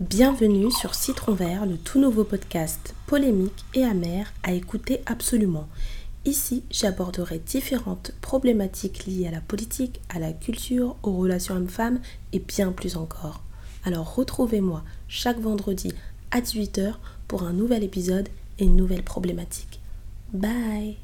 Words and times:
Bienvenue 0.00 0.70
sur 0.70 0.94
Citron 0.94 1.32
Vert, 1.32 1.66
le 1.66 1.76
tout 1.76 1.98
nouveau 1.98 2.22
podcast 2.22 2.94
polémique 3.08 3.64
et 3.74 3.82
amer 3.82 4.32
à 4.44 4.52
écouter 4.52 5.00
absolument. 5.06 5.66
Ici, 6.24 6.62
j'aborderai 6.70 7.40
différentes 7.40 8.12
problématiques 8.20 9.06
liées 9.06 9.26
à 9.26 9.32
la 9.32 9.40
politique, 9.40 10.00
à 10.08 10.20
la 10.20 10.32
culture, 10.32 10.94
aux 11.02 11.16
relations 11.16 11.56
hommes-femmes 11.56 11.98
et 12.32 12.38
bien 12.38 12.70
plus 12.70 12.96
encore. 12.96 13.42
Alors 13.84 14.14
retrouvez-moi 14.14 14.84
chaque 15.08 15.40
vendredi 15.40 15.92
à 16.30 16.42
18h 16.42 16.94
pour 17.26 17.42
un 17.42 17.52
nouvel 17.52 17.82
épisode 17.82 18.28
et 18.60 18.66
une 18.66 18.76
nouvelle 18.76 19.02
problématique. 19.02 19.80
Bye 20.32 20.98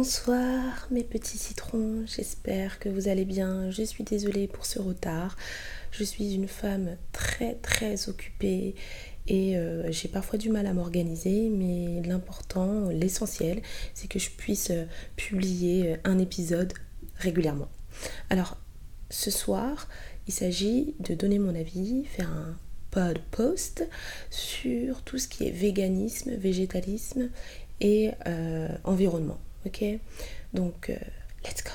Bonsoir 0.00 0.86
mes 0.92 1.02
petits 1.02 1.38
citrons, 1.38 2.04
j'espère 2.06 2.78
que 2.78 2.88
vous 2.88 3.08
allez 3.08 3.24
bien. 3.24 3.68
Je 3.72 3.82
suis 3.82 4.04
désolée 4.04 4.46
pour 4.46 4.64
ce 4.64 4.78
retard. 4.78 5.36
Je 5.90 6.04
suis 6.04 6.34
une 6.34 6.46
femme 6.46 6.96
très 7.10 7.56
très 7.56 8.08
occupée 8.08 8.76
et 9.26 9.56
euh, 9.56 9.90
j'ai 9.90 10.06
parfois 10.06 10.38
du 10.38 10.50
mal 10.50 10.68
à 10.68 10.72
m'organiser, 10.72 11.50
mais 11.50 12.00
l'important, 12.06 12.90
l'essentiel, 12.90 13.60
c'est 13.92 14.06
que 14.06 14.20
je 14.20 14.30
puisse 14.30 14.70
euh, 14.70 14.84
publier 15.16 15.94
euh, 15.94 15.96
un 16.04 16.20
épisode 16.20 16.74
régulièrement. 17.16 17.68
Alors, 18.30 18.56
ce 19.10 19.32
soir, 19.32 19.88
il 20.28 20.32
s'agit 20.32 20.94
de 21.00 21.14
donner 21.14 21.40
mon 21.40 21.56
avis, 21.56 22.04
faire 22.04 22.30
un 22.30 22.56
pod 22.92 23.18
post 23.32 23.84
sur 24.30 25.02
tout 25.02 25.18
ce 25.18 25.26
qui 25.26 25.48
est 25.48 25.50
véganisme, 25.50 26.36
végétalisme 26.36 27.30
et 27.80 28.12
environnement. 28.84 29.40
Ok 29.66 29.84
Donc, 30.54 30.90
euh, 30.90 30.96
let's 31.44 31.62
go. 31.64 31.70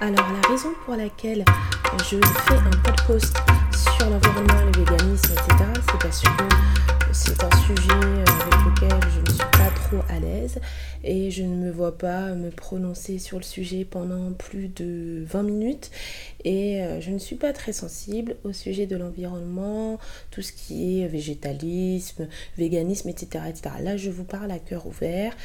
Alors, 0.00 0.26
la 0.32 0.48
raison 0.48 0.74
pour 0.84 0.94
laquelle 0.94 1.44
je 1.98 2.18
fais 2.20 2.54
un 2.54 2.70
podcast 2.84 3.36
sur 3.72 4.08
l'environnement, 4.08 4.64
le 4.64 4.84
véganisme, 4.84 5.32
etc., 5.32 5.64
c'est 5.74 5.98
parce 5.98 6.20
que 6.20 6.97
c'est 7.18 7.42
un 7.42 7.56
sujet 7.66 7.90
avec 7.90 8.64
lequel 8.64 9.10
je 9.10 9.20
ne 9.20 9.30
suis 9.30 9.50
pas 9.50 9.70
trop 9.74 9.98
à 10.08 10.20
l'aise 10.20 10.60
et 11.02 11.32
je 11.32 11.42
ne 11.42 11.56
me 11.56 11.70
vois 11.72 11.98
pas 11.98 12.32
me 12.34 12.50
prononcer 12.50 13.18
sur 13.18 13.38
le 13.38 13.42
sujet 13.42 13.84
pendant 13.84 14.32
plus 14.32 14.68
de 14.68 15.24
20 15.26 15.42
minutes 15.42 15.90
et 16.44 16.80
euh, 16.80 17.00
je 17.00 17.10
ne 17.10 17.18
suis 17.18 17.34
pas 17.34 17.52
très 17.52 17.72
sensible 17.72 18.36
au 18.44 18.52
sujet 18.52 18.86
de 18.86 18.96
l'environnement, 18.96 19.98
tout 20.30 20.42
ce 20.42 20.52
qui 20.52 21.00
est 21.00 21.08
végétalisme, 21.08 22.28
véganisme, 22.56 23.08
etc. 23.08 23.46
etc. 23.48 23.74
Là, 23.82 23.96
je 23.96 24.10
vous 24.10 24.24
parle 24.24 24.52
à 24.52 24.60
cœur 24.60 24.86
ouvert 24.86 25.36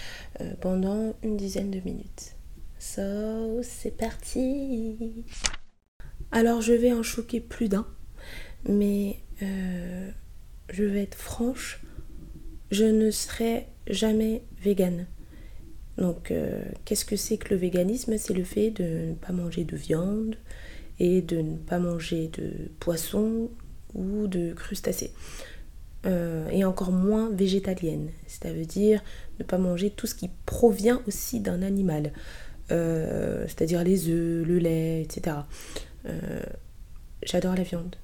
euh, 0.41 0.53
pendant 0.61 1.15
une 1.23 1.37
dizaine 1.37 1.71
de 1.71 1.79
minutes. 1.79 2.35
So, 2.77 3.63
c'est 3.63 3.97
parti 3.97 5.25
Alors, 6.31 6.61
je 6.61 6.73
vais 6.73 6.93
en 6.93 7.01
choquer 7.01 7.39
plus 7.39 7.67
d'un, 7.67 7.87
mais 8.69 9.17
euh, 9.41 10.11
je 10.73 10.83
vais 10.83 11.03
être 11.03 11.17
franche, 11.17 11.81
je 12.71 12.85
ne 12.85 13.11
serai 13.11 13.67
jamais 13.87 14.43
végane. 14.61 15.05
Donc, 15.97 16.31
euh, 16.31 16.63
qu'est-ce 16.85 17.05
que 17.05 17.15
c'est 17.15 17.37
que 17.37 17.53
le 17.53 17.59
véganisme? 17.59 18.17
C'est 18.17 18.33
le 18.33 18.43
fait 18.43 18.71
de 18.71 19.09
ne 19.09 19.13
pas 19.13 19.31
manger 19.31 19.63
de 19.63 19.75
viande 19.75 20.35
et 20.99 21.21
de 21.21 21.37
ne 21.37 21.57
pas 21.57 21.77
manger 21.77 22.29
de 22.29 22.71
poisson 22.79 23.51
ou 23.93 24.27
de 24.27 24.53
crustacés. 24.53 25.13
Euh, 26.05 26.49
et 26.49 26.65
encore 26.65 26.91
moins 26.91 27.29
végétalienne. 27.29 28.09
C'est-à-dire 28.25 29.03
ne 29.39 29.43
pas 29.43 29.59
manger 29.59 29.91
tout 29.91 30.07
ce 30.07 30.15
qui 30.15 30.31
provient 30.47 31.01
aussi 31.07 31.39
d'un 31.39 31.61
animal. 31.61 32.11
Euh, 32.71 33.45
c'est-à-dire 33.47 33.83
les 33.83 34.09
œufs, 34.09 34.45
le 34.47 34.57
lait, 34.57 35.03
etc. 35.03 35.37
j'adore 37.21 37.55
la 37.55 37.63
viande, 37.63 37.95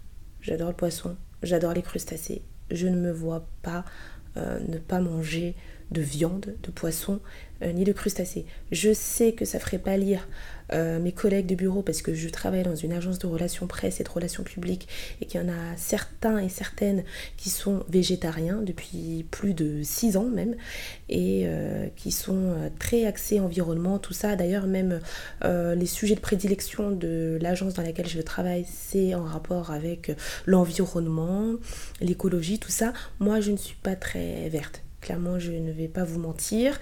j'adore 0.41 0.69
le 0.69 0.75
poisson, 0.75 1.16
j'adore 1.41 1.74
les 1.74 1.81
crustacés. 1.81 2.44
Je 2.72 2.88
ne 2.88 2.97
me 2.97 3.12
vois 3.12 3.46
pas 3.62 3.85
ne 4.35 4.78
pas 4.78 5.02
manger 5.02 5.56
de 5.91 6.01
viande, 6.01 6.55
de 6.63 6.72
poisson, 6.72 7.19
euh, 7.61 7.73
ni 7.73 7.83
de 7.83 7.91
crustacés. 7.91 8.45
Je 8.72 8.94
sais 8.94 9.33
que 9.33 9.44
ça 9.44 9.59
ferait 9.59 9.79
pas 9.79 9.97
lire 9.97 10.29
euh, 10.72 10.97
mes 10.97 11.11
collègues 11.11 11.47
de 11.47 11.55
bureau 11.55 11.81
parce 11.81 12.01
que 12.01 12.13
je 12.13 12.29
travaille 12.29 12.63
dans 12.63 12.75
une 12.75 12.94
agence 12.94 13.19
de 13.19 13.27
relations 13.27 13.67
presse 13.67 13.99
et 13.99 14.03
de 14.05 14.09
relations 14.09 14.44
publiques 14.44 14.88
et 15.19 15.25
qu'il 15.25 15.41
y 15.41 15.44
en 15.44 15.49
a 15.49 15.75
certains 15.75 16.38
et 16.38 16.47
certaines 16.47 17.03
qui 17.35 17.49
sont 17.49 17.83
végétariens 17.89 18.61
depuis 18.61 19.25
plus 19.29 19.53
de 19.53 19.83
six 19.83 20.16
ans 20.16 20.29
même 20.29 20.55
et 21.09 21.41
euh, 21.47 21.88
qui 21.97 22.11
sont 22.11 22.72
très 22.79 23.05
axés 23.05 23.41
environnement, 23.41 23.99
tout 23.99 24.13
ça. 24.13 24.38
D'ailleurs 24.38 24.67
même 24.67 25.01
les 25.44 25.85
sujets 25.85 26.16
de 26.16 26.22
prédilection 26.22 26.91
de 26.91 27.38
l'agence 27.41 27.73
dans 27.73 27.83
laquelle 27.83 28.07
je 28.07 28.22
travaille, 28.22 28.66
c'est 28.72 29.16
en 29.16 29.23
rapport 29.23 29.72
avec 29.72 30.11
l'environnement, 30.45 31.55
l'écologie, 31.99 32.59
tout 32.59 32.72
ça. 32.72 32.94
Moi 33.19 33.41
je 33.41 33.51
ne 33.51 33.57
suis 33.57 33.75
pas 33.75 33.95
très 33.95 34.47
verte 34.47 34.81
Clairement, 35.01 35.39
je 35.39 35.51
ne 35.51 35.71
vais 35.71 35.87
pas 35.87 36.03
vous 36.03 36.19
mentir. 36.19 36.77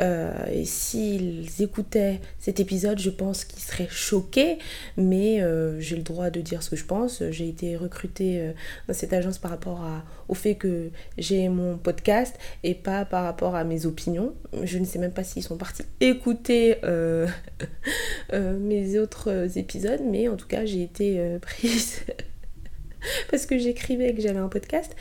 Euh, 0.00 0.32
et 0.52 0.64
s'ils 0.64 1.62
écoutaient 1.62 2.20
cet 2.40 2.58
épisode, 2.58 2.98
je 2.98 3.10
pense 3.10 3.44
qu'ils 3.44 3.62
seraient 3.62 3.88
choqués. 3.88 4.58
Mais 4.96 5.40
euh, 5.40 5.78
j'ai 5.78 5.94
le 5.94 6.02
droit 6.02 6.30
de 6.30 6.40
dire 6.40 6.64
ce 6.64 6.70
que 6.70 6.76
je 6.76 6.84
pense. 6.84 7.22
J'ai 7.30 7.48
été 7.48 7.76
recrutée 7.76 8.40
euh, 8.40 8.52
dans 8.88 8.94
cette 8.94 9.12
agence 9.12 9.38
par 9.38 9.52
rapport 9.52 9.82
à, 9.82 10.04
au 10.28 10.34
fait 10.34 10.56
que 10.56 10.90
j'ai 11.16 11.48
mon 11.48 11.78
podcast 11.78 12.36
et 12.64 12.74
pas 12.74 13.04
par 13.04 13.22
rapport 13.22 13.54
à 13.54 13.62
mes 13.62 13.86
opinions. 13.86 14.34
Je 14.64 14.78
ne 14.78 14.84
sais 14.84 14.98
même 14.98 15.12
pas 15.12 15.22
s'ils 15.22 15.44
sont 15.44 15.56
partis 15.56 15.84
écouter 16.00 16.76
mes 18.32 18.98
autres 18.98 19.56
épisodes. 19.58 20.00
Mais 20.04 20.28
en 20.28 20.36
tout 20.36 20.48
cas, 20.48 20.64
j'ai 20.64 20.82
été 20.82 21.38
prise 21.42 22.00
parce 23.30 23.46
que 23.46 23.58
j'écrivais 23.58 24.12
que 24.14 24.20
j'avais 24.20 24.38
un 24.38 24.48
podcast. 24.48 24.94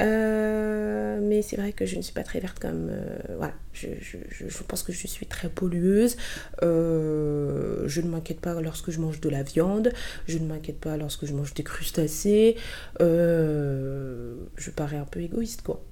Euh, 0.00 1.18
mais 1.22 1.42
c'est 1.42 1.56
vrai 1.56 1.72
que 1.72 1.86
je 1.86 1.96
ne 1.96 2.02
suis 2.02 2.12
pas 2.12 2.22
très 2.22 2.40
verte 2.40 2.58
comme... 2.58 2.88
Euh, 2.90 3.18
voilà, 3.36 3.54
je, 3.72 4.62
pense 4.66 4.82
que 4.82 4.92
je 4.92 5.06
suis 5.06 5.26
très 5.26 5.48
pollueuse. 5.48 6.16
Euh, 6.62 7.86
je 7.86 8.00
ne 8.00 8.08
m'inquiète 8.08 8.40
pas 8.40 8.60
lorsque 8.60 8.90
je 8.90 9.00
mange 9.00 9.20
de 9.20 9.28
la 9.28 9.42
viande. 9.42 9.92
Je 10.26 10.38
ne 10.38 10.46
m'inquiète 10.46 10.80
pas 10.80 10.96
lorsque 10.96 11.26
je 11.26 11.32
mange 11.32 11.54
des 11.54 11.62
crustacés. 11.62 12.56
je 13.00 14.70
parais 14.74 14.96
un 14.96 15.04
peu 15.04 15.20
égoïste, 15.20 15.62
quoi. 15.62 15.82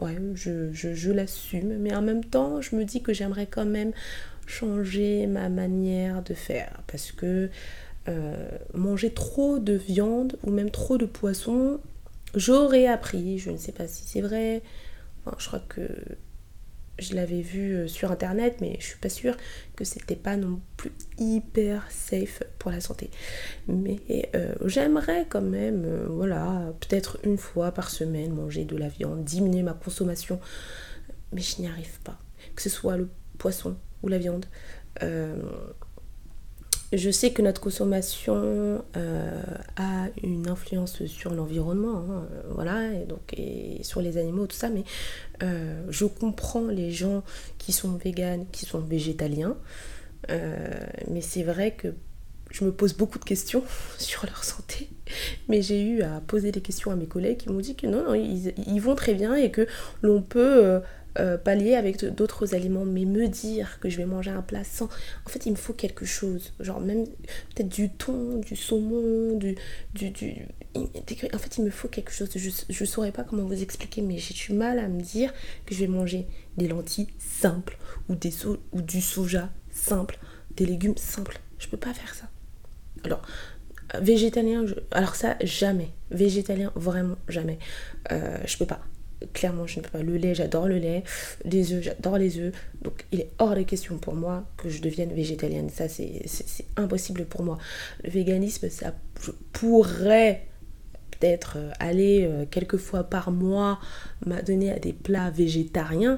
Ouais, 0.00 0.16
je, 0.34 0.72
je 0.72 1.10
l'assume. 1.10 1.78
Mais 1.78 1.94
en 1.94 2.02
même 2.02 2.24
temps, 2.24 2.60
je 2.60 2.76
me 2.76 2.84
dis 2.84 3.02
que 3.02 3.14
j'aimerais 3.14 3.46
quand 3.46 3.64
même 3.64 3.92
changer 4.46 5.26
ma 5.26 5.48
manière 5.48 6.22
de 6.22 6.34
faire. 6.34 6.82
Parce 6.86 7.12
que... 7.12 7.48
manger 8.74 9.10
trop 9.10 9.58
de 9.58 9.72
viande 9.72 10.36
ou 10.44 10.50
même 10.50 10.70
trop 10.70 10.96
de 10.98 11.06
poisson, 11.06 11.80
J'aurais 12.36 12.86
appris, 12.86 13.38
je 13.38 13.50
ne 13.50 13.56
sais 13.56 13.72
pas 13.72 13.88
si 13.88 14.04
c'est 14.06 14.20
vrai, 14.20 14.62
je 15.38 15.46
crois 15.46 15.60
que 15.60 15.88
je 16.98 17.14
l'avais 17.14 17.42
vu 17.42 17.74
euh, 17.74 17.88
sur 17.88 18.10
internet, 18.10 18.56
mais 18.60 18.76
je 18.80 18.86
suis 18.86 18.98
pas 18.98 19.08
sûre 19.08 19.36
que 19.74 19.84
c'était 19.84 20.16
pas 20.16 20.36
non 20.36 20.60
plus 20.76 20.92
hyper 21.18 21.90
safe 21.90 22.42
pour 22.58 22.70
la 22.70 22.80
santé. 22.80 23.10
Mais 23.68 24.30
euh, 24.34 24.54
j'aimerais 24.64 25.26
quand 25.28 25.42
même, 25.42 25.84
euh, 25.84 26.06
voilà, 26.08 26.72
peut-être 26.80 27.18
une 27.24 27.38
fois 27.38 27.72
par 27.72 27.90
semaine 27.90 28.34
manger 28.34 28.64
de 28.64 28.76
la 28.76 28.88
viande, 28.88 29.24
diminuer 29.24 29.62
ma 29.62 29.74
consommation, 29.74 30.40
mais 31.32 31.42
je 31.42 31.60
n'y 31.60 31.68
arrive 31.68 32.00
pas. 32.00 32.18
Que 32.54 32.62
ce 32.62 32.70
soit 32.70 32.96
le 32.96 33.08
poisson 33.38 33.76
ou 34.02 34.08
la 34.08 34.18
viande 34.18 34.46
je 36.92 37.10
sais 37.10 37.32
que 37.32 37.42
notre 37.42 37.60
consommation 37.60 38.84
euh, 38.96 39.42
a 39.76 40.06
une 40.22 40.48
influence 40.48 41.04
sur 41.06 41.34
l'environnement, 41.34 42.04
hein, 42.10 42.26
voilà, 42.50 42.92
et 42.92 43.04
donc 43.04 43.34
et 43.36 43.80
sur 43.82 44.00
les 44.00 44.18
animaux, 44.18 44.46
tout 44.46 44.56
ça, 44.56 44.68
mais 44.68 44.84
euh, 45.42 45.82
je 45.88 46.04
comprends 46.04 46.66
les 46.66 46.92
gens 46.92 47.24
qui 47.58 47.72
sont 47.72 47.92
véganes, 47.96 48.46
qui 48.52 48.66
sont 48.66 48.80
végétaliens, 48.80 49.56
euh, 50.30 50.70
mais 51.10 51.20
c'est 51.20 51.42
vrai 51.42 51.72
que 51.72 51.88
je 52.50 52.64
me 52.64 52.72
pose 52.72 52.94
beaucoup 52.94 53.18
de 53.18 53.24
questions 53.24 53.64
sur 53.98 54.24
leur 54.24 54.44
santé, 54.44 54.88
mais 55.48 55.62
j'ai 55.62 55.82
eu 55.82 56.02
à 56.02 56.20
poser 56.20 56.52
des 56.52 56.60
questions 56.60 56.92
à 56.92 56.96
mes 56.96 57.06
collègues 57.06 57.38
qui 57.38 57.48
m'ont 57.48 57.60
dit 57.60 57.74
que 57.74 57.88
non, 57.88 58.04
non 58.04 58.14
ils, 58.14 58.54
ils, 58.66 58.80
vont 58.80 58.94
très 58.94 59.14
bien 59.14 59.34
et 59.34 59.50
que 59.50 59.66
l'on 60.02 60.22
peut 60.22 60.80
euh, 61.18 61.36
pallier 61.36 61.74
avec 61.74 62.04
d'autres 62.04 62.54
aliments, 62.54 62.84
mais 62.84 63.04
me 63.04 63.28
dire 63.28 63.78
que 63.80 63.88
je 63.88 63.96
vais 63.96 64.06
manger 64.06 64.30
un 64.30 64.42
plat 64.42 64.64
sans. 64.64 64.88
En 65.24 65.28
fait, 65.28 65.46
il 65.46 65.52
me 65.52 65.56
faut 65.56 65.72
quelque 65.72 66.04
chose. 66.04 66.52
Genre, 66.60 66.80
même 66.80 67.06
peut-être 67.54 67.68
du 67.68 67.90
thon, 67.90 68.38
du 68.38 68.56
saumon, 68.56 69.36
du, 69.36 69.56
du, 69.94 70.46
En 70.74 71.38
fait, 71.38 71.58
il 71.58 71.64
me 71.64 71.70
faut 71.70 71.88
quelque 71.88 72.12
chose. 72.12 72.30
Je 72.34 72.82
ne 72.82 72.86
saurais 72.86 73.12
pas 73.12 73.24
comment 73.24 73.44
vous 73.44 73.62
expliquer, 73.62 74.02
mais 74.02 74.18
j'ai 74.18 74.34
du 74.34 74.52
mal 74.52 74.78
à 74.78 74.88
me 74.88 75.00
dire 75.00 75.32
que 75.64 75.74
je 75.74 75.80
vais 75.80 75.88
manger 75.88 76.26
des 76.56 76.68
lentilles 76.68 77.08
simples 77.18 77.78
ou, 78.08 78.14
des 78.14 78.32
ou 78.46 78.82
du 78.82 79.00
soja 79.00 79.50
simple, 79.70 80.18
des 80.56 80.66
légumes 80.66 80.96
simples. 80.96 81.40
Je 81.58 81.68
peux 81.68 81.76
pas 81.76 81.94
faire 81.94 82.14
ça. 82.14 82.28
Alors, 83.04 83.22
Végétalien, 84.00 84.64
alors 84.90 85.14
ça, 85.14 85.36
jamais. 85.42 85.90
Végétalien, 86.10 86.72
vraiment 86.74 87.16
jamais. 87.28 87.58
Euh, 88.12 88.38
je 88.44 88.56
peux 88.56 88.66
pas. 88.66 88.80
Clairement, 89.32 89.66
je 89.66 89.78
ne 89.78 89.84
peux 89.84 89.90
pas. 89.90 90.02
Le 90.02 90.16
lait, 90.16 90.34
j'adore 90.34 90.68
le 90.68 90.78
lait. 90.78 91.02
Les 91.44 91.72
œufs, 91.72 91.82
j'adore 91.82 92.18
les 92.18 92.38
œufs. 92.38 92.54
Donc, 92.82 93.04
il 93.12 93.20
est 93.20 93.30
hors 93.38 93.54
de 93.54 93.62
question 93.62 93.98
pour 93.98 94.14
moi 94.14 94.44
que 94.56 94.68
je 94.68 94.80
devienne 94.80 95.12
végétalienne. 95.12 95.70
Ça, 95.70 95.88
c'est 95.88 96.22
impossible 96.76 97.24
pour 97.24 97.42
moi. 97.42 97.58
Le 98.04 98.10
véganisme, 98.10 98.68
ça 98.68 98.94
pourrait 99.52 100.46
peut-être 101.18 101.56
euh, 101.58 101.70
aller 101.78 102.24
euh, 102.24 102.44
quelques 102.50 102.76
fois 102.76 103.04
par 103.04 103.30
mois 103.30 103.78
m'adonner 104.24 104.72
à 104.72 104.78
des 104.78 104.92
plats 104.92 105.30
végétariens, 105.30 106.16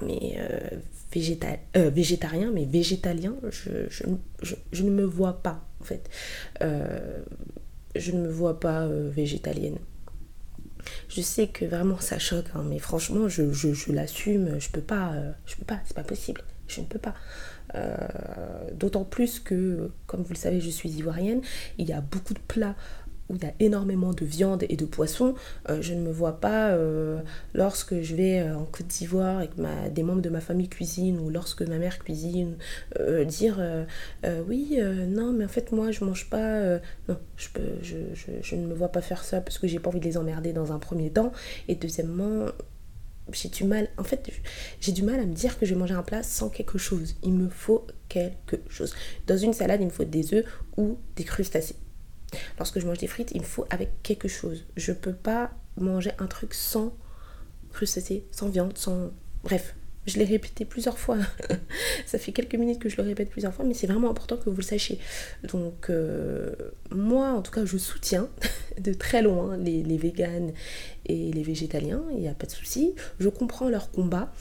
mais 0.00 0.36
euh, 0.38 0.78
végétarien, 1.94 2.50
mais 2.52 2.64
végétalien, 2.64 3.34
je, 3.50 3.70
je, 4.72 4.82
ne 4.82 4.90
me 4.90 5.04
vois 5.04 5.42
pas, 5.42 5.66
en 5.80 5.84
fait. 5.84 6.08
je 6.60 8.12
ne 8.12 8.22
me 8.22 8.28
vois 8.28 8.58
pas 8.58 8.88
végétalienne. 8.88 9.76
Je 11.14 11.20
sais 11.20 11.48
que 11.48 11.64
vraiment 11.64 11.98
ça 12.00 12.18
choque, 12.18 12.46
hein, 12.54 12.64
mais 12.66 12.78
franchement, 12.78 13.28
je, 13.28 13.52
je, 13.52 13.92
l'assume, 13.92 14.58
je 14.58 14.70
peux 14.70 14.80
pas, 14.80 15.12
je 15.46 15.56
peux 15.56 15.64
pas, 15.64 15.78
c'est 15.84 15.94
pas 15.94 16.04
possible, 16.04 16.42
je 16.68 16.80
ne 16.80 16.86
peux 16.86 16.98
pas. 16.98 17.14
D'autant 18.74 19.04
plus 19.04 19.38
que, 19.38 19.90
comme 20.06 20.22
vous 20.22 20.32
le 20.32 20.38
savez, 20.38 20.60
je 20.60 20.70
suis 20.70 20.90
ivoirienne, 20.90 21.42
il 21.78 21.88
y 21.88 21.92
a 21.92 22.00
beaucoup 22.00 22.34
de 22.34 22.40
plats 22.40 22.74
où 23.28 23.36
il 23.36 23.42
y 23.42 23.46
a 23.46 23.54
énormément 23.60 24.12
de 24.12 24.24
viande 24.24 24.64
et 24.68 24.76
de 24.76 24.84
poisson, 24.84 25.34
euh, 25.68 25.80
je 25.80 25.94
ne 25.94 26.00
me 26.00 26.12
vois 26.12 26.40
pas 26.40 26.70
euh, 26.70 27.20
lorsque 27.54 28.00
je 28.00 28.14
vais 28.14 28.40
euh, 28.40 28.56
en 28.56 28.64
Côte 28.64 28.86
d'Ivoire 28.86 29.42
et 29.42 29.48
que 29.48 29.88
des 29.88 30.02
membres 30.02 30.22
de 30.22 30.28
ma 30.28 30.40
famille 30.40 30.68
cuisinent 30.68 31.18
ou 31.18 31.30
lorsque 31.30 31.62
ma 31.62 31.78
mère 31.78 31.98
cuisine, 31.98 32.56
dire 33.26 33.60
oui, 34.48 34.78
non, 35.08 35.32
mais 35.32 35.44
en 35.44 35.48
fait 35.48 35.72
moi 35.72 35.90
je 35.90 36.04
mange 36.04 36.28
pas. 36.28 36.78
non, 37.08 37.18
je, 37.36 37.48
je, 38.42 38.56
ne 38.56 38.66
me 38.66 38.74
vois 38.74 38.88
pas 38.88 39.00
faire 39.00 39.24
ça 39.24 39.40
parce 39.40 39.58
que 39.58 39.66
j'ai 39.66 39.78
pas 39.78 39.88
envie 39.88 40.00
de 40.00 40.04
les 40.04 40.16
emmerder 40.16 40.52
dans 40.52 40.72
un 40.72 40.78
premier 40.78 41.10
temps. 41.10 41.32
Et 41.68 41.74
deuxièmement, 41.74 42.46
j'ai 43.32 43.48
du 43.48 43.64
mal, 43.64 43.88
en 43.98 44.04
fait, 44.04 44.30
j'ai 44.80 44.92
du 44.92 45.02
mal 45.02 45.20
à 45.20 45.26
me 45.26 45.34
dire 45.34 45.58
que 45.58 45.66
je 45.66 45.74
vais 45.74 45.80
manger 45.80 45.94
un 45.94 46.02
plat 46.02 46.22
sans 46.22 46.48
quelque 46.48 46.78
chose. 46.78 47.14
Il 47.22 47.32
me 47.32 47.48
faut 47.48 47.86
quelque 48.08 48.58
chose. 48.68 48.94
Dans 49.26 49.36
une 49.36 49.52
salade, 49.52 49.80
il 49.80 49.86
me 49.86 49.90
faut 49.90 50.04
des 50.04 50.34
œufs 50.34 50.44
ou 50.76 50.98
des 51.16 51.24
crustacés. 51.24 51.76
Lorsque 52.58 52.80
je 52.80 52.86
mange 52.86 52.98
des 52.98 53.06
frites, 53.06 53.32
il 53.34 53.40
me 53.40 53.46
faut 53.46 53.66
avec 53.70 53.90
quelque 54.02 54.28
chose. 54.28 54.64
Je 54.76 54.92
peux 54.92 55.12
pas 55.12 55.52
manger 55.76 56.12
un 56.18 56.26
truc 56.26 56.54
sans 56.54 56.94
crustacés, 57.72 58.24
sans 58.30 58.48
viande, 58.48 58.76
sans. 58.76 59.10
Bref, 59.44 59.74
je 60.06 60.18
l'ai 60.18 60.24
répété 60.24 60.64
plusieurs 60.64 60.98
fois. 60.98 61.18
ça 62.06 62.18
fait 62.18 62.32
quelques 62.32 62.54
minutes 62.54 62.80
que 62.80 62.88
je 62.88 62.96
le 62.96 63.04
répète 63.04 63.30
plusieurs 63.30 63.54
fois, 63.54 63.64
mais 63.64 63.74
c'est 63.74 63.86
vraiment 63.86 64.10
important 64.10 64.36
que 64.36 64.50
vous 64.50 64.56
le 64.56 64.62
sachiez. 64.62 64.98
Donc, 65.44 65.90
euh, 65.90 66.54
moi, 66.90 67.32
en 67.32 67.42
tout 67.42 67.52
cas, 67.52 67.64
je 67.64 67.76
soutiens 67.78 68.28
de 68.80 68.92
très 68.92 69.22
loin 69.22 69.56
les, 69.56 69.82
les 69.82 69.98
véganes 69.98 70.52
et 71.06 71.32
les 71.32 71.42
végétaliens, 71.42 72.02
il 72.12 72.20
n'y 72.20 72.28
a 72.28 72.34
pas 72.34 72.46
de 72.46 72.52
souci. 72.52 72.94
Je 73.20 73.28
comprends 73.28 73.68
leur 73.68 73.90
combat. 73.90 74.32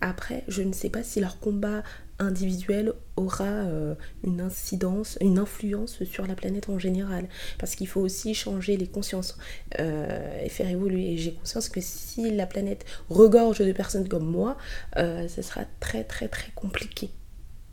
Après, 0.00 0.44
je 0.48 0.62
ne 0.62 0.72
sais 0.72 0.88
pas 0.88 1.02
si 1.02 1.20
leur 1.20 1.40
combat 1.40 1.82
individuel 2.20 2.92
aura 3.16 3.44
euh, 3.44 3.94
une 4.22 4.40
incidence, 4.40 5.18
une 5.20 5.38
influence 5.38 6.04
sur 6.04 6.26
la 6.26 6.34
planète 6.34 6.68
en 6.68 6.78
général. 6.78 7.28
Parce 7.58 7.74
qu'il 7.74 7.88
faut 7.88 8.00
aussi 8.00 8.34
changer 8.34 8.76
les 8.76 8.86
consciences 8.86 9.36
euh, 9.78 10.42
et 10.42 10.48
faire 10.48 10.68
évoluer. 10.68 11.12
Et 11.12 11.18
j'ai 11.18 11.32
conscience 11.32 11.68
que 11.68 11.80
si 11.80 12.30
la 12.30 12.46
planète 12.46 12.84
regorge 13.08 13.58
de 13.58 13.72
personnes 13.72 14.08
comme 14.08 14.26
moi, 14.26 14.56
euh, 14.96 15.26
ce 15.28 15.42
sera 15.42 15.62
très 15.80 16.04
très 16.04 16.28
très 16.28 16.52
compliqué. 16.54 17.10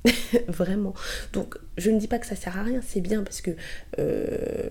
Vraiment. 0.48 0.94
Donc 1.34 1.58
je 1.78 1.92
ne 1.92 2.00
dis 2.00 2.08
pas 2.08 2.20
que 2.20 2.26
ça 2.26 2.36
sert 2.36 2.58
à 2.58 2.64
rien, 2.64 2.82
c'est 2.86 3.02
bien 3.02 3.24
parce 3.24 3.42
que 3.42 3.52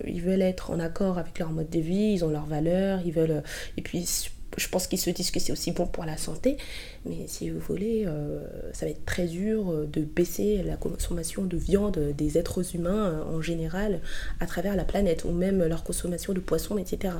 ils 0.07 0.21
veulent 0.21 0.41
être 0.41 0.71
en 0.71 0.79
accord 0.79 1.17
avec 1.19 1.37
leur 1.37 1.51
mode 1.51 1.69
de 1.69 1.79
vie, 1.79 2.13
ils 2.13 2.25
ont 2.25 2.29
leurs 2.29 2.47
valeurs, 2.47 3.01
ils 3.05 3.13
veulent 3.13 3.43
et 3.77 3.81
puis 3.81 4.07
je 4.55 4.67
pense 4.69 4.87
qu'ils 4.87 4.99
se 4.99 5.09
disent 5.09 5.31
que 5.31 5.39
c'est 5.39 5.51
aussi 5.51 5.71
bon 5.71 5.85
pour 5.85 6.05
la 6.05 6.17
santé, 6.17 6.57
mais 7.05 7.27
si 7.27 7.49
vous 7.49 7.59
voulez, 7.59 8.05
euh, 8.05 8.39
ça 8.73 8.85
va 8.85 8.91
être 8.91 9.05
très 9.05 9.27
dur 9.27 9.71
euh, 9.71 9.85
de 9.85 10.01
baisser 10.01 10.63
la 10.63 10.77
consommation 10.77 11.43
de 11.43 11.57
viande 11.57 11.99
des 12.15 12.37
êtres 12.37 12.75
humains 12.75 13.07
euh, 13.07 13.23
en 13.23 13.41
général 13.41 14.01
à 14.39 14.47
travers 14.47 14.75
la 14.75 14.85
planète, 14.85 15.25
ou 15.25 15.31
même 15.31 15.63
leur 15.63 15.83
consommation 15.83 16.33
de 16.33 16.39
poissons, 16.39 16.77
etc. 16.77 17.13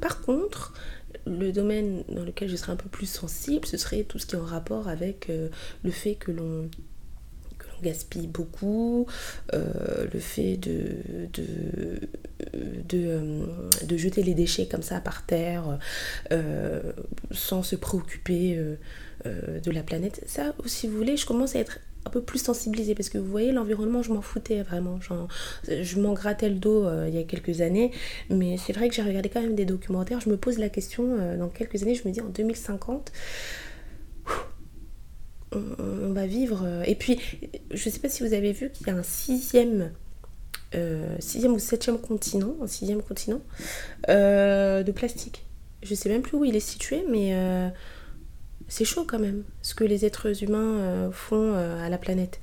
par 0.00 0.20
contre, 0.22 0.72
le 1.26 1.52
domaine 1.52 2.04
dans 2.08 2.22
lequel 2.22 2.48
je 2.48 2.56
serais 2.56 2.72
un 2.72 2.76
peu 2.76 2.88
plus 2.88 3.06
sensible, 3.06 3.66
ce 3.66 3.76
serait 3.76 4.02
tout 4.04 4.18
ce 4.18 4.26
qui 4.26 4.34
est 4.34 4.38
en 4.38 4.44
rapport 4.44 4.88
avec 4.88 5.28
le 5.28 5.90
fait 5.90 6.14
que 6.14 6.30
l'on 6.30 6.68
gaspille 7.82 8.26
beaucoup, 8.26 9.06
le 9.52 10.18
fait 10.20 10.56
de, 10.56 11.98
euh, 12.54 13.44
de, 13.86 13.96
jeter 13.96 14.22
les 14.22 14.34
déchets 14.34 14.66
comme 14.66 14.82
ça 14.82 15.00
par 15.00 15.24
terre 15.24 15.78
euh, 16.32 16.92
sans 17.30 17.62
se 17.62 17.76
préoccuper 17.76 18.58
de 19.24 19.70
la 19.70 19.82
planète. 19.82 20.22
Ça, 20.26 20.54
si 20.66 20.88
vous 20.88 20.96
voulez, 20.96 21.16
je 21.16 21.26
commence 21.26 21.56
à 21.56 21.60
être 21.60 21.78
un 22.06 22.10
peu 22.10 22.20
plus 22.20 22.38
sensibilisée 22.38 22.94
parce 22.94 23.08
que 23.08 23.16
vous 23.16 23.30
voyez 23.30 23.50
l'environnement 23.50 24.02
je 24.02 24.12
m'en 24.12 24.20
foutais 24.20 24.60
vraiment 24.60 25.00
je 25.00 25.98
m'en 25.98 26.12
grattais 26.12 26.50
le 26.50 26.56
dos 26.56 26.86
il 27.06 27.14
y 27.14 27.18
a 27.18 27.22
quelques 27.22 27.62
années 27.62 27.92
mais 28.28 28.58
c'est 28.58 28.74
vrai 28.74 28.90
que 28.90 28.94
j'ai 28.94 29.00
regardé 29.00 29.30
quand 29.30 29.40
même 29.40 29.54
des 29.54 29.64
documentaires 29.64 30.20
je 30.20 30.28
me 30.28 30.36
pose 30.36 30.58
la 30.58 30.68
question 30.68 31.36
dans 31.38 31.48
quelques 31.48 31.82
années 31.82 31.94
je 31.94 32.06
me 32.06 32.12
dis 32.12 32.20
en 32.20 32.28
2050 32.28 33.10
on, 35.78 36.12
va 36.12 36.26
vivre. 36.26 36.62
Euh, 36.64 36.82
et 36.86 36.94
puis, 36.94 37.20
je 37.70 37.88
ne 37.88 37.92
sais 37.92 38.00
pas 38.00 38.08
si 38.08 38.22
vous 38.22 38.34
avez 38.34 38.52
vu 38.52 38.70
qu'il 38.70 38.86
y 38.86 38.90
a 38.90 38.94
un 38.94 39.02
sixième, 39.02 39.80
euh, 39.82 39.88
sixième 41.18 41.52
ou 41.52 41.58
septième 41.58 41.98
continent, 41.98 42.54
un 42.62 42.66
sixième 42.66 43.02
continent 43.02 43.40
euh, 44.08 44.82
de 44.82 44.92
plastique. 44.92 45.44
Je 45.82 45.94
sais 45.94 46.08
même 46.08 46.22
plus 46.22 46.36
où 46.36 46.44
il 46.44 46.56
est 46.56 46.60
situé, 46.60 47.04
mais 47.10 47.36
c'est 48.68 48.86
chaud 48.86 49.04
quand 49.06 49.18
même 49.18 49.44
ce 49.60 49.74
que 49.74 49.84
les 49.84 50.06
êtres 50.06 50.42
humains 50.42 51.10
font 51.12 51.54
à 51.54 51.88
la 51.90 51.98
planète. 51.98 52.40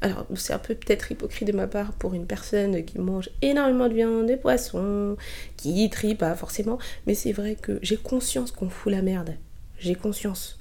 Alors, 0.00 0.26
c'est 0.36 0.52
un 0.52 0.58
peu 0.58 0.74
peut-être 0.74 1.10
hypocrite 1.10 1.48
de 1.48 1.56
ma 1.56 1.66
part 1.66 1.92
pour 1.94 2.14
une 2.14 2.26
personne 2.26 2.84
qui 2.84 2.98
mange 2.98 3.30
énormément 3.42 3.88
de 3.88 3.94
viande, 3.94 4.28
de 4.28 4.36
poisson, 4.36 5.16
qui 5.56 5.90
trie 5.90 6.14
pas 6.14 6.36
forcément, 6.36 6.78
mais 7.06 7.14
c'est 7.14 7.32
vrai 7.32 7.56
que 7.56 7.80
j'ai 7.82 7.96
conscience 7.96 8.52
qu'on 8.52 8.68
fout 8.68 8.92
la 8.92 9.02
merde. 9.02 9.34
J'ai 9.78 9.96
conscience 9.96 10.58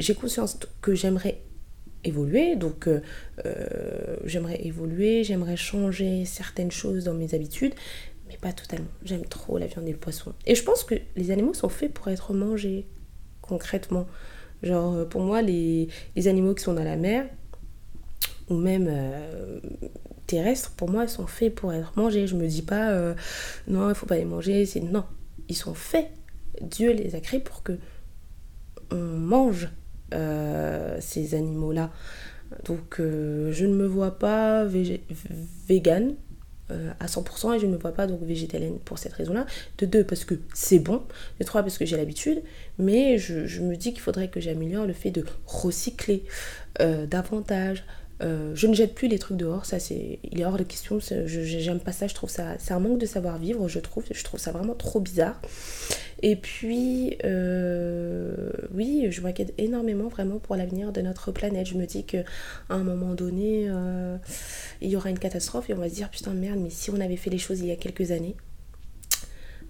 j'ai 0.00 0.14
conscience 0.14 0.58
que 0.80 0.94
j'aimerais 0.94 1.42
évoluer, 2.04 2.56
donc 2.56 2.88
euh, 2.88 3.02
euh, 3.44 4.16
j'aimerais 4.24 4.64
évoluer, 4.64 5.24
j'aimerais 5.24 5.56
changer 5.56 6.24
certaines 6.24 6.70
choses 6.70 7.04
dans 7.04 7.14
mes 7.14 7.34
habitudes, 7.34 7.74
mais 8.28 8.36
pas 8.36 8.52
totalement. 8.52 8.88
J'aime 9.04 9.24
trop 9.24 9.58
la 9.58 9.66
viande 9.66 9.86
et 9.88 9.92
le 9.92 9.98
poisson. 9.98 10.32
Et 10.46 10.54
je 10.54 10.62
pense 10.62 10.84
que 10.84 10.94
les 11.16 11.30
animaux 11.30 11.54
sont 11.54 11.68
faits 11.68 11.92
pour 11.92 12.08
être 12.08 12.32
mangés, 12.32 12.86
concrètement. 13.42 14.06
Genre, 14.62 14.94
euh, 14.94 15.04
pour 15.04 15.22
moi, 15.22 15.42
les, 15.42 15.88
animaux 16.26 16.54
qui 16.54 16.62
sont 16.62 16.74
dans 16.74 16.84
la 16.84 16.96
mer, 16.96 17.26
ou 18.48 18.54
même 18.54 18.90
terrestres, 20.26 20.72
pour 20.72 20.90
moi, 20.90 21.06
sont 21.06 21.28
faits 21.28 21.54
pour 21.54 21.72
être 21.72 21.92
mangés. 21.96 22.26
Je 22.26 22.34
me 22.34 22.48
dis 22.48 22.62
pas, 22.62 23.14
non, 23.68 23.88
il 23.88 23.94
faut 23.94 24.06
pas 24.06 24.16
les 24.16 24.24
manger. 24.24 24.66
C'est 24.66 24.80
Non, 24.80 25.04
ils 25.48 25.54
sont 25.54 25.74
faits. 25.74 26.08
Dieu 26.60 26.92
les 26.92 27.14
a 27.14 27.20
créés 27.20 27.38
pour 27.38 27.62
que 27.62 27.78
on 28.90 28.96
mange 28.96 29.68
ces 30.12 31.34
animaux-là. 31.34 31.90
Donc 32.64 33.00
euh, 33.00 33.52
je 33.52 33.64
ne 33.66 33.74
me 33.74 33.86
vois 33.86 34.18
pas 34.18 34.64
vegan 34.64 36.14
euh, 36.70 36.90
à 37.00 37.06
100% 37.06 37.56
et 37.56 37.58
je 37.58 37.66
ne 37.66 37.72
me 37.72 37.76
vois 37.76 37.92
pas 37.92 38.06
donc 38.06 38.22
végétalienne 38.22 38.78
pour 38.84 38.98
cette 38.98 39.12
raison-là. 39.12 39.46
De 39.78 39.86
deux, 39.86 40.04
parce 40.04 40.24
que 40.24 40.34
c'est 40.54 40.78
bon. 40.78 41.02
De 41.38 41.44
trois, 41.44 41.62
parce 41.62 41.78
que 41.78 41.84
j'ai 41.84 41.96
l'habitude. 41.96 42.42
Mais 42.78 43.18
je, 43.18 43.60
me 43.60 43.76
dis 43.76 43.92
qu'il 43.92 44.00
faudrait 44.00 44.28
que 44.28 44.40
j'améliore 44.40 44.86
le 44.86 44.92
fait 44.92 45.10
de 45.10 45.24
recycler 45.46 46.24
davantage. 46.78 47.84
je 48.20 48.66
ne 48.66 48.74
jette 48.74 48.94
plus 48.94 49.08
les 49.08 49.18
trucs 49.18 49.36
dehors, 49.36 49.66
ça 49.66 49.78
c'est, 49.78 50.18
il 50.22 50.40
est 50.40 50.44
hors 50.44 50.56
de 50.56 50.62
question. 50.62 50.98
J'aime 51.26 51.80
pas 51.80 51.92
ça, 51.92 52.06
je 52.06 52.14
trouve 52.14 52.30
ça, 52.30 52.56
c'est 52.58 52.72
un 52.72 52.80
manque 52.80 52.98
de 52.98 53.06
savoir 53.06 53.38
vivre. 53.38 53.68
Je 53.68 53.78
trouve, 53.78 54.04
je 54.10 54.24
trouve 54.24 54.40
ça 54.40 54.52
vraiment 54.52 54.74
trop 54.74 55.00
bizarre. 55.00 55.40
Et 56.22 56.36
puis, 56.36 57.16
euh, 57.24 58.50
oui, 58.74 59.06
je 59.10 59.20
m'inquiète 59.22 59.54
énormément 59.56 60.08
vraiment 60.08 60.38
pour 60.38 60.54
l'avenir 60.54 60.92
de 60.92 61.00
notre 61.00 61.32
planète. 61.32 61.66
Je 61.66 61.74
me 61.74 61.86
dis 61.86 62.04
qu'à 62.04 62.24
un 62.68 62.82
moment 62.82 63.14
donné, 63.14 63.66
euh, 63.68 64.16
il 64.82 64.90
y 64.90 64.96
aura 64.96 65.08
une 65.10 65.18
catastrophe 65.18 65.70
et 65.70 65.74
on 65.74 65.78
va 65.78 65.88
se 65.88 65.94
dire 65.94 66.10
putain 66.10 66.32
merde, 66.34 66.60
mais 66.60 66.70
si 66.70 66.90
on 66.90 67.00
avait 67.00 67.16
fait 67.16 67.30
les 67.30 67.38
choses 67.38 67.60
il 67.60 67.66
y 67.66 67.72
a 67.72 67.76
quelques 67.76 68.10
années, 68.10 68.36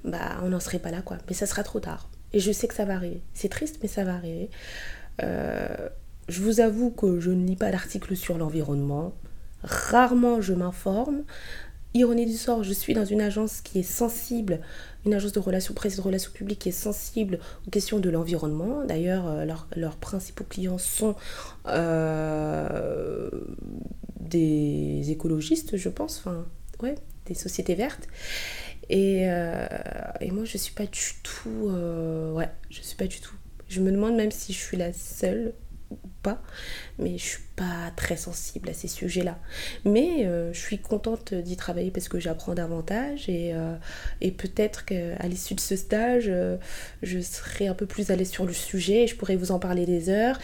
bah 0.05 0.41
on 0.43 0.49
n'en 0.49 0.61
serait 0.61 0.81
pas 0.81 0.91
là 0.91 1.03
quoi. 1.03 1.19
Mais 1.29 1.35
ça 1.35 1.47
sera 1.47 1.63
trop 1.63 1.79
tard. 1.79 2.11
Et 2.33 2.41
je 2.41 2.51
sais 2.51 2.67
que 2.67 2.75
ça 2.75 2.85
va 2.85 2.95
arriver. 2.95 3.23
C'est 3.33 3.49
triste, 3.49 3.79
mais 3.83 3.89
ça 3.89 4.03
va 4.03 4.15
arriver. 4.15 4.51
Euh, 5.23 5.89
je 6.29 6.43
vous 6.43 6.61
avoue 6.61 6.91
que 6.91 7.21
je 7.21 7.31
ne 7.31 7.47
lis 7.47 7.57
pas 7.57 7.71
d'articles 7.71 8.17
sur 8.17 8.39
l'environnement. 8.39 9.15
Rarement 9.63 10.41
je 10.41 10.55
m'informe. 10.55 11.23
Ironie 11.93 12.27
du 12.27 12.37
sort, 12.37 12.63
je 12.63 12.73
suis 12.73 12.95
dans 12.95 13.05
une 13.05 13.21
agence 13.21 13.61
qui 13.61 13.81
est 13.81 13.85
sensible, 13.85 14.61
une 15.05 15.13
agence 15.13 15.33
de 15.33 15.41
relations 15.41 15.75
presse 15.75 15.97
de 15.97 16.03
relations 16.03 16.31
publiques 16.33 16.61
qui 16.61 16.69
est 16.69 16.73
sensible 16.73 17.41
aux 17.67 17.71
questions 17.71 17.99
de 17.99 18.09
l'environnement. 18.11 18.85
D'ailleurs, 18.85 19.27
euh, 19.27 19.45
leurs 19.75 19.97
principaux 19.97 20.45
clients 20.45 20.79
sont 20.79 21.17
euh, 21.67 23.29
des 24.21 25.11
écologistes, 25.11 25.77
je 25.77 25.89
pense. 25.89 26.19
Enfin, 26.19 26.47
ouais, 26.81 26.95
des 27.27 27.35
sociétés 27.35 27.75
vertes. 27.75 28.07
Et, 28.89 29.23
et, 30.21 30.31
moi, 30.33 30.45
je 30.45 30.59
suis 30.59 30.75
pas 30.75 30.87
du 30.87 31.15
tout. 31.23 31.71
ouais, 32.35 32.49
je 32.71 32.83
suis 32.83 32.97
pas 32.97 33.07
du 33.07 33.21
tout. 33.21 33.35
Je 33.69 33.81
me 33.81 33.93
demande 33.93 34.17
même 34.17 34.33
si 34.33 34.53
je 34.53 34.59
suis 34.59 34.77
la 34.77 34.93
seule 34.93 35.55
pas, 36.23 36.43
mais 36.99 37.19
je 37.19 37.25
suis 37.25 37.43
pas 37.57 37.91
très 37.97 38.17
sensible 38.17 38.69
à 38.71 38.75
ces 38.75 38.89
sujets-là. 38.89 39.39
Mais 39.85 40.27
euh, 40.27 40.53
je 40.53 40.59
suis 40.59 40.79
contente 40.79 41.35
d'y 41.35 41.57
travailler 41.57 41.91
parce 41.91 42.09
que 42.09 42.21
j'apprends 42.21 42.55
davantage 42.55 43.29
et, 43.29 43.53
euh, 43.55 43.77
peut-être 44.21 44.85
qu'à 44.85 45.27
l'issue 45.27 45.55
de 45.55 45.61
ce 45.61 45.77
stage, 45.77 46.27
euh, 46.29 46.57
je 47.03 47.21
serai 47.21 47.69
un 47.69 47.75
peu 47.75 47.87
plus 47.87 48.09
l'aise 48.09 48.31
sur 48.31 48.47
le 48.47 48.53
sujet 48.53 49.05
et 49.05 49.07
je 49.07 49.17
pourrai 49.17 49.37
vous 49.37 49.53
en 49.53 49.59
parler 49.59 49.87
des 49.87 50.09
heures 50.09 50.39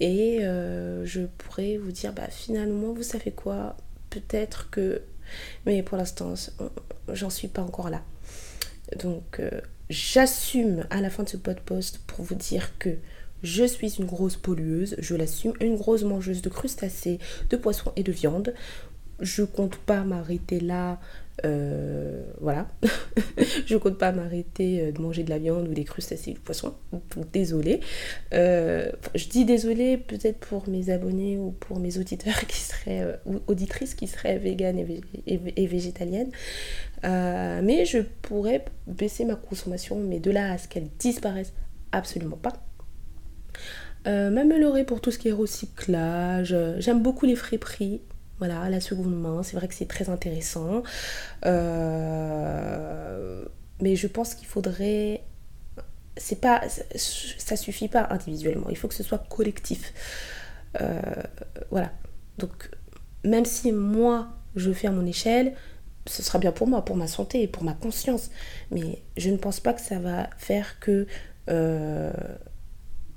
et 0.00 0.40
je 0.40 1.26
pourrai 1.38 1.76
vous 1.76 1.92
dire 1.92 2.12
bah 2.12 2.28
finalement 2.28 2.92
vous 2.92 3.02
savez 3.02 3.30
quoi, 3.30 3.76
peut-être 4.10 4.70
que 4.70 5.02
mais 5.66 5.82
pour 5.82 5.96
l'instant 5.96 6.34
j'en 7.08 7.30
suis 7.30 7.48
pas 7.48 7.62
encore 7.62 7.90
là. 7.90 8.02
Donc 8.98 9.40
j'assume 9.90 10.86
à 10.90 11.00
la 11.00 11.10
fin 11.10 11.22
de 11.22 11.28
ce 11.28 11.36
podcast 11.36 12.00
pour 12.06 12.24
vous 12.24 12.34
dire 12.34 12.78
que 12.78 12.96
je 13.42 13.64
suis 13.64 13.98
une 13.98 14.06
grosse 14.06 14.36
pollueuse, 14.36 14.96
je 14.98 15.14
l'assume, 15.14 15.52
une 15.60 15.76
grosse 15.76 16.02
mangeuse 16.02 16.42
de 16.42 16.48
crustacés, 16.48 17.18
de 17.50 17.56
poissons 17.56 17.92
et 17.96 18.02
de 18.02 18.12
viande. 18.12 18.54
Je 19.20 19.42
compte 19.42 19.76
pas 19.76 20.02
m'arrêter 20.02 20.60
là. 20.60 20.98
Euh, 21.44 22.22
voilà. 22.40 22.68
je 23.66 23.76
compte 23.76 23.98
pas 23.98 24.12
m'arrêter 24.12 24.80
euh, 24.80 24.92
de 24.92 25.00
manger 25.00 25.22
de 25.22 25.30
la 25.30 25.38
viande 25.38 25.66
ou 25.68 25.74
des 25.74 25.84
crustacés 25.84 26.32
ou 26.32 26.34
du 26.34 26.40
poisson. 26.40 26.74
Désolée. 27.32 27.80
Euh, 28.34 28.90
je 29.14 29.28
dis 29.28 29.44
désolée 29.44 29.96
peut-être 29.96 30.38
pour 30.38 30.68
mes 30.68 30.90
abonnés 30.90 31.38
ou 31.38 31.52
pour 31.52 31.78
mes 31.78 31.98
auditeurs 31.98 32.40
qui 32.48 32.60
seraient 32.60 33.20
ou 33.26 33.40
auditrices 33.46 33.94
qui 33.94 34.06
seraient 34.06 34.38
véganes 34.38 34.84
et, 35.26 35.66
végétaliennes. 35.66 36.32
mais 37.02 37.84
je 37.86 37.98
pourrais 38.22 38.64
baisser 38.86 39.24
ma 39.24 39.36
consommation, 39.36 39.98
mais 39.98 40.18
de 40.20 40.30
là 40.30 40.52
à 40.52 40.58
ce 40.58 40.68
qu'elle 40.68 40.88
disparaisse, 40.98 41.52
absolument 41.92 42.36
pas. 42.36 42.52
Euh, 44.06 44.30
m'améliorer 44.30 44.84
pour 44.84 45.00
tout 45.00 45.10
ce 45.12 45.18
qui 45.18 45.28
est 45.28 45.32
recyclage. 45.32 46.56
J'aime 46.78 47.02
beaucoup 47.02 47.26
les 47.26 47.36
friperies. 47.36 48.00
Voilà, 48.38 48.68
la 48.68 48.80
seconde 48.80 49.14
main, 49.14 49.42
c'est 49.44 49.56
vrai 49.56 49.68
que 49.68 49.74
c'est 49.74 49.86
très 49.86 50.08
intéressant. 50.08 50.82
Euh, 51.46 53.44
mais 53.80 53.94
je 53.94 54.08
pense 54.08 54.34
qu'il 54.34 54.48
faudrait. 54.48 55.22
C'est 56.16 56.40
pas. 56.40 56.62
Ça 56.96 57.56
suffit 57.56 57.88
pas 57.88 58.08
individuellement. 58.10 58.68
Il 58.70 58.76
faut 58.76 58.88
que 58.88 58.94
ce 58.94 59.04
soit 59.04 59.24
collectif. 59.28 59.92
Euh, 60.80 61.00
voilà. 61.70 61.92
Donc, 62.38 62.70
même 63.24 63.44
si 63.44 63.70
moi, 63.70 64.28
je 64.56 64.72
fais 64.72 64.88
à 64.88 64.90
mon 64.90 65.06
échelle, 65.06 65.54
ce 66.06 66.22
sera 66.22 66.40
bien 66.40 66.50
pour 66.50 66.66
moi, 66.66 66.84
pour 66.84 66.96
ma 66.96 67.06
santé 67.06 67.42
et 67.42 67.46
pour 67.46 67.62
ma 67.62 67.74
conscience. 67.74 68.30
Mais 68.72 69.02
je 69.16 69.30
ne 69.30 69.36
pense 69.36 69.60
pas 69.60 69.72
que 69.72 69.80
ça 69.80 70.00
va 70.00 70.28
faire 70.38 70.80
que 70.80 71.06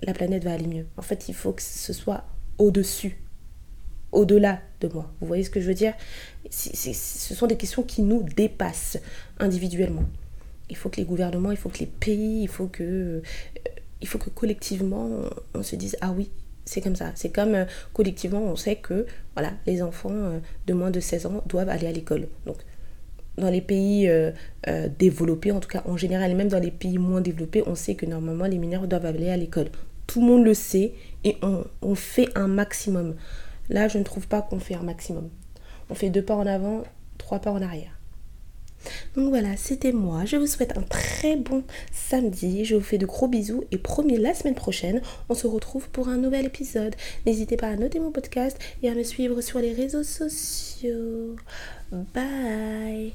la 0.02 0.14
planète 0.14 0.44
va 0.44 0.54
aller 0.54 0.68
mieux. 0.68 0.86
En 0.98 1.02
fait, 1.02 1.30
il 1.30 1.36
faut 1.36 1.52
que 1.52 1.62
ce 1.62 1.94
soit 1.94 2.24
au-dessus, 2.58 3.18
au-delà 4.12 4.60
de 4.82 4.88
moi. 4.88 5.12
Vous 5.20 5.28
voyez 5.28 5.44
ce 5.44 5.50
que 5.50 5.60
je 5.60 5.68
veux 5.68 5.74
dire? 5.74 5.94
Ce 6.50 7.36
sont 7.36 7.48
des 7.48 7.58
questions 7.58 7.84
qui 7.84 8.02
nous 8.02 8.24
dépassent 8.24 8.98
individuellement. 9.40 10.06
Il 10.70 10.78
faut 10.78 10.90
que 10.90 10.98
les 10.98 11.06
gouvernements, 11.06 11.52
il 11.52 11.58
faut 11.58 11.70
que 11.70 11.80
les 11.80 11.86
pays, 11.86 12.44
il 12.44 12.48
faut 12.48 12.68
que, 12.68 12.84
euh, 12.84 13.22
il 14.02 14.08
faut 14.08 14.18
que 14.18 14.30
collectivement, 14.30 15.10
on, 15.54 15.64
se 15.64 15.76
dise, 15.76 15.96
ah 16.02 16.12
oui, 16.12 16.32
c'est 16.66 16.82
comme 16.82 16.96
ça. 16.96 17.12
C'est 17.16 17.30
comme 17.30 17.54
euh, 17.54 17.66
collectivement, 17.94 18.42
on 18.42 18.56
sait 18.56 18.78
que 18.78 19.06
voilà, 19.36 19.54
les 19.68 19.82
enfants 19.82 20.10
euh, 20.12 20.40
de 20.66 20.74
moins 20.74 20.92
de 20.92 21.00
16 21.00 21.28
ans 21.28 21.44
doivent 21.46 21.70
aller 21.70 21.88
à 21.88 21.92
l'école. 21.92 22.28
Donc, 22.46 22.58
dans 23.38 23.50
les 23.50 23.62
pays 23.62 24.10
développés, 24.98 25.52
en 25.52 25.60
tout 25.60 25.70
cas 25.70 25.84
en 25.86 25.98
général, 25.98 26.36
même 26.36 26.48
dans 26.48 26.60
les 26.60 26.72
pays 26.72 26.98
moins 26.98 27.22
développés, 27.22 27.64
on 27.66 27.76
sait 27.76 27.96
que 27.96 28.06
normalement 28.06 28.46
les 28.46 28.58
mineurs 28.58 28.88
doivent 28.88 29.06
aller 29.06 29.30
à 29.30 29.38
l'école 29.38 29.68
tout 30.08 30.22
le 30.22 30.28
monde 30.28 30.46
le 30.46 30.54
sait 30.54 30.94
et 31.24 31.38
on, 31.82 31.96
fait 31.96 32.30
un 32.36 32.48
maximum. 32.48 33.16
Là, 33.70 33.88
je 33.88 33.98
ne 33.98 34.04
trouve 34.04 34.28
pas 34.28 34.42
qu'on 34.42 34.60
fait 34.60 34.76
un 34.76 34.84
maximum. 34.84 35.30
On 35.90 35.96
fait 35.96 36.10
deux 36.10 36.24
pas 36.24 36.36
en 36.36 36.46
avant, 36.46 36.84
trois 37.18 37.40
pas 37.40 37.52
en 37.52 37.62
arrière. 37.62 38.00
Donc 39.16 39.30
voilà, 39.30 39.58
c'était 39.58 39.92
moi. 39.92 40.26
Je 40.26 40.36
vous 40.36 40.46
souhaite 40.46 40.78
un 40.78 40.84
très 40.84 41.36
bon 41.36 41.64
samedi. 41.92 42.66
Je 42.66 42.76
vous 42.76 42.84
fais 42.84 43.00
de 43.00 43.08
gros 43.08 43.28
bisous 43.28 43.64
et 43.72 43.80
promis 43.80 44.18
la 44.18 44.36
semaine 44.36 44.54
prochaine, 44.54 45.02
on 45.30 45.34
se 45.34 45.48
retrouve 45.48 45.90
pour 45.90 46.08
un 46.08 46.18
nouvel 46.18 46.46
épisode. 46.46 46.96
N'hésitez 47.26 47.58
pas 47.58 47.68
à 47.68 47.76
noter 47.76 48.00
mon 48.00 48.12
podcast 48.12 48.60
et 48.84 48.90
à 48.90 48.94
me 48.94 49.04
suivre 49.04 49.42
sur 49.42 49.60
les 49.60 49.74
réseaux 49.74 50.04
sociaux. 50.04 51.36
Bye 51.92 53.14